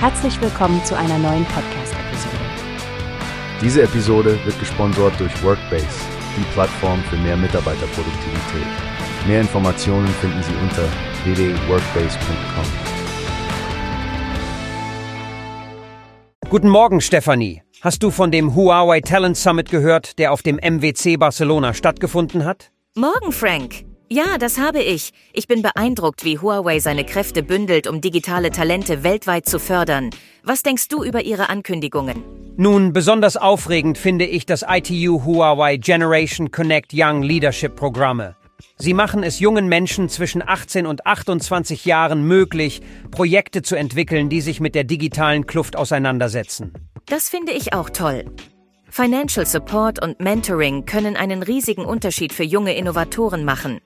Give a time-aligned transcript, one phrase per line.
[0.00, 2.36] Herzlich willkommen zu einer neuen Podcast-Episode.
[3.60, 5.88] Diese Episode wird gesponsert durch Workbase,
[6.36, 8.68] die Plattform für mehr Mitarbeiterproduktivität.
[9.26, 10.84] Mehr Informationen finden Sie unter
[11.24, 12.64] www.workbase.com.
[16.48, 17.64] Guten Morgen, Stefanie.
[17.80, 22.70] Hast du von dem Huawei Talent Summit gehört, der auf dem MWC Barcelona stattgefunden hat?
[22.94, 23.87] Morgen, Frank.
[24.10, 25.12] Ja, das habe ich.
[25.34, 30.10] Ich bin beeindruckt, wie Huawei seine Kräfte bündelt, um digitale Talente weltweit zu fördern.
[30.42, 32.22] Was denkst du über ihre Ankündigungen?
[32.56, 38.34] Nun, besonders aufregend finde ich das ITU Huawei Generation Connect Young Leadership Programme.
[38.78, 44.40] Sie machen es jungen Menschen zwischen 18 und 28 Jahren möglich, Projekte zu entwickeln, die
[44.40, 46.72] sich mit der digitalen Kluft auseinandersetzen.
[47.06, 48.24] Das finde ich auch toll.
[48.88, 53.80] Financial Support und Mentoring können einen riesigen Unterschied für junge Innovatoren machen.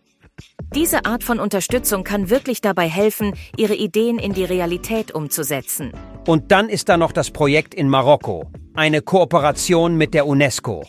[0.74, 5.92] Diese Art von Unterstützung kann wirklich dabei helfen, ihre Ideen in die Realität umzusetzen.
[6.26, 10.86] Und dann ist da noch das Projekt in Marokko, eine Kooperation mit der UNESCO.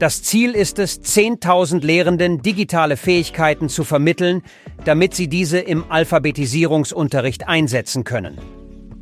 [0.00, 4.42] Das Ziel ist es, 10.000 Lehrenden digitale Fähigkeiten zu vermitteln,
[4.84, 8.36] damit sie diese im Alphabetisierungsunterricht einsetzen können.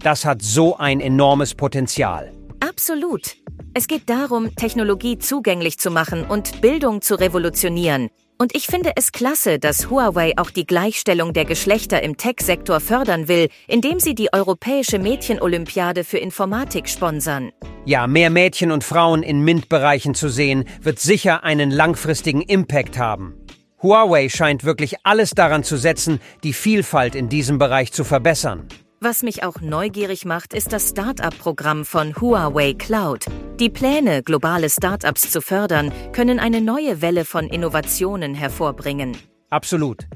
[0.00, 2.30] Das hat so ein enormes Potenzial.
[2.60, 3.36] Absolut.
[3.72, 8.10] Es geht darum, Technologie zugänglich zu machen und Bildung zu revolutionieren.
[8.38, 13.28] Und ich finde es klasse, dass Huawei auch die Gleichstellung der Geschlechter im Tech-Sektor fördern
[13.28, 17.52] will, indem sie die Europäische Mädchenolympiade für Informatik sponsern.
[17.84, 23.34] Ja, mehr Mädchen und Frauen in MINT-Bereichen zu sehen, wird sicher einen langfristigen Impact haben.
[23.82, 28.68] Huawei scheint wirklich alles daran zu setzen, die Vielfalt in diesem Bereich zu verbessern.
[29.04, 33.26] Was mich auch neugierig macht, ist das Start-up-Programm von Huawei Cloud.
[33.58, 39.16] Die Pläne, globale Start-ups zu fördern, können eine neue Welle von Innovationen hervorbringen.
[39.50, 40.06] Absolut.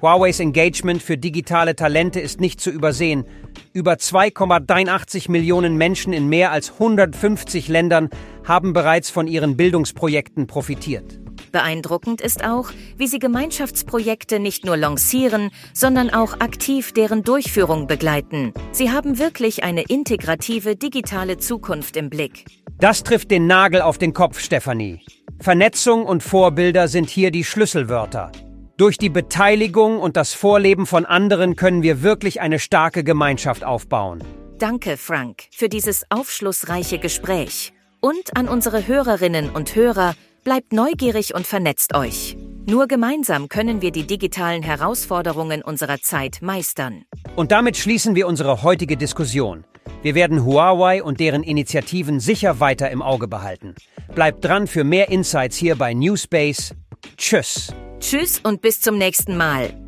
[0.00, 3.24] Huaweis Engagement für digitale Talente ist nicht zu übersehen.
[3.72, 8.08] Über 2,83 Millionen Menschen in mehr als 150 Ländern
[8.46, 11.21] haben bereits von ihren Bildungsprojekten profitiert.
[11.52, 18.52] Beeindruckend ist auch, wie sie Gemeinschaftsprojekte nicht nur lancieren, sondern auch aktiv deren Durchführung begleiten.
[18.72, 22.46] Sie haben wirklich eine integrative digitale Zukunft im Blick.
[22.80, 25.00] Das trifft den Nagel auf den Kopf, Stefanie.
[25.38, 28.32] Vernetzung und Vorbilder sind hier die Schlüsselwörter.
[28.76, 34.24] Durch die Beteiligung und das Vorleben von anderen können wir wirklich eine starke Gemeinschaft aufbauen.
[34.58, 37.72] Danke, Frank, für dieses aufschlussreiche Gespräch.
[38.00, 40.14] Und an unsere Hörerinnen und Hörer,
[40.44, 42.36] Bleibt neugierig und vernetzt euch.
[42.66, 47.04] Nur gemeinsam können wir die digitalen Herausforderungen unserer Zeit meistern.
[47.36, 49.64] Und damit schließen wir unsere heutige Diskussion.
[50.02, 53.76] Wir werden Huawei und deren Initiativen sicher weiter im Auge behalten.
[54.16, 56.74] Bleibt dran für mehr Insights hier bei Newspace.
[57.16, 57.72] Tschüss.
[58.00, 59.81] Tschüss und bis zum nächsten Mal.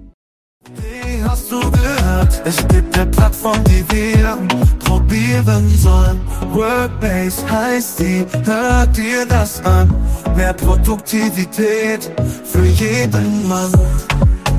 [1.26, 2.42] Hast du gehört?
[2.44, 4.36] Es gibt eine Plattform, die wir
[4.84, 6.20] probieren sollen.
[6.52, 9.92] Workbase heißt die, hört dir das an.
[10.36, 12.10] Mehr Produktivität
[12.44, 13.72] für jeden Mann.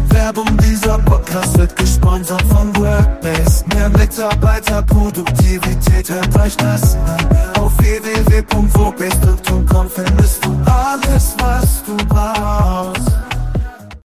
[0.10, 3.66] Werbung dieser Podcast wird gesponsert von Workbase.
[3.74, 6.12] Mehr Mitarbeiterproduktivität,
[6.42, 6.95] euch das